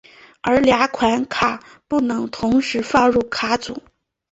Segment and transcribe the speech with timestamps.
[0.41, 3.83] 而两款卡不能同时放入卡组。